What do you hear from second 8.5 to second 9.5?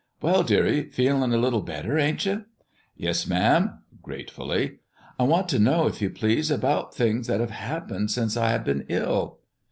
been ill."